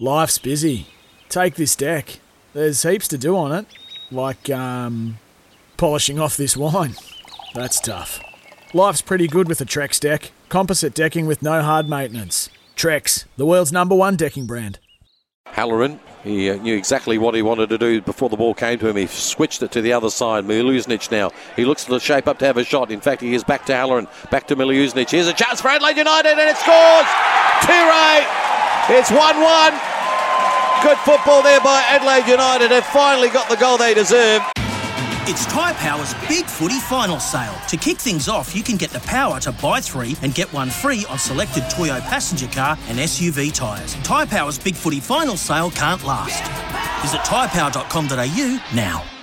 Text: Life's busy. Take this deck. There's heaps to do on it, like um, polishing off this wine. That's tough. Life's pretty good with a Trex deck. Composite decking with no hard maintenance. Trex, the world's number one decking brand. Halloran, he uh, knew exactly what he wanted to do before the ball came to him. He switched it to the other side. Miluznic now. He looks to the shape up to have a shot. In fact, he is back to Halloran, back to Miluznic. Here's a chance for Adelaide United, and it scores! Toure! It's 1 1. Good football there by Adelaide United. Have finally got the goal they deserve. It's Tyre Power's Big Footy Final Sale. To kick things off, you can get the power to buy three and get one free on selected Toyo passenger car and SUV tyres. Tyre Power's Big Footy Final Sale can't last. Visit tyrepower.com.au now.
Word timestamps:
Life's 0.00 0.38
busy. 0.38 0.86
Take 1.28 1.56
this 1.56 1.74
deck. 1.74 2.20
There's 2.54 2.84
heaps 2.84 3.08
to 3.08 3.18
do 3.18 3.36
on 3.36 3.50
it, 3.50 3.66
like 4.12 4.48
um, 4.48 5.18
polishing 5.76 6.20
off 6.20 6.36
this 6.36 6.56
wine. 6.56 6.94
That's 7.52 7.80
tough. 7.80 8.20
Life's 8.72 9.02
pretty 9.02 9.26
good 9.26 9.48
with 9.48 9.60
a 9.60 9.64
Trex 9.64 9.98
deck. 9.98 10.30
Composite 10.48 10.94
decking 10.94 11.26
with 11.26 11.42
no 11.42 11.62
hard 11.62 11.88
maintenance. 11.88 12.48
Trex, 12.76 13.24
the 13.36 13.44
world's 13.44 13.72
number 13.72 13.96
one 13.96 14.14
decking 14.14 14.46
brand. 14.46 14.78
Halloran, 15.46 15.98
he 16.22 16.48
uh, 16.48 16.56
knew 16.56 16.76
exactly 16.76 17.18
what 17.18 17.34
he 17.34 17.42
wanted 17.42 17.68
to 17.70 17.78
do 17.78 18.00
before 18.00 18.28
the 18.28 18.36
ball 18.36 18.54
came 18.54 18.78
to 18.78 18.88
him. 18.88 18.96
He 18.96 19.06
switched 19.08 19.62
it 19.62 19.72
to 19.72 19.82
the 19.82 19.92
other 19.92 20.10
side. 20.10 20.44
Miluznic 20.44 21.10
now. 21.10 21.32
He 21.56 21.64
looks 21.64 21.84
to 21.86 21.90
the 21.90 21.98
shape 21.98 22.28
up 22.28 22.38
to 22.38 22.46
have 22.46 22.56
a 22.56 22.64
shot. 22.64 22.92
In 22.92 23.00
fact, 23.00 23.20
he 23.20 23.34
is 23.34 23.42
back 23.42 23.66
to 23.66 23.74
Halloran, 23.74 24.06
back 24.30 24.46
to 24.46 24.54
Miluznic. 24.56 25.10
Here's 25.10 25.26
a 25.26 25.32
chance 25.32 25.60
for 25.60 25.68
Adelaide 25.68 25.96
United, 25.96 26.38
and 26.38 26.50
it 26.50 26.56
scores! 26.56 27.06
Toure! 27.62 28.17
It's 28.90 29.10
1 29.10 29.18
1. 29.20 29.72
Good 30.82 30.96
football 30.98 31.42
there 31.42 31.60
by 31.60 31.84
Adelaide 31.88 32.26
United. 32.26 32.70
Have 32.70 32.86
finally 32.86 33.28
got 33.28 33.50
the 33.50 33.56
goal 33.56 33.76
they 33.76 33.92
deserve. 33.92 34.40
It's 35.30 35.44
Tyre 35.44 35.74
Power's 35.74 36.14
Big 36.26 36.46
Footy 36.46 36.80
Final 36.80 37.20
Sale. 37.20 37.54
To 37.68 37.76
kick 37.76 37.98
things 37.98 38.28
off, 38.28 38.56
you 38.56 38.62
can 38.62 38.78
get 38.78 38.88
the 38.88 39.00
power 39.00 39.40
to 39.40 39.52
buy 39.52 39.82
three 39.82 40.16
and 40.22 40.34
get 40.34 40.50
one 40.54 40.70
free 40.70 41.04
on 41.10 41.18
selected 41.18 41.64
Toyo 41.68 42.00
passenger 42.00 42.46
car 42.46 42.78
and 42.88 42.98
SUV 42.98 43.52
tyres. 43.52 43.94
Tyre 43.96 44.24
Power's 44.24 44.58
Big 44.58 44.74
Footy 44.74 45.00
Final 45.00 45.36
Sale 45.36 45.70
can't 45.72 46.02
last. 46.04 46.42
Visit 47.02 47.20
tyrepower.com.au 47.20 48.74
now. 48.74 49.17